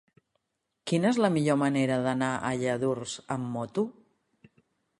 Quina 0.91 1.07
és 1.15 1.19
la 1.25 1.29
millor 1.35 1.59
manera 1.63 1.99
d'anar 2.07 2.31
a 2.47 2.51
Lladurs 2.63 3.15
amb 3.37 3.53
moto? 3.59 3.85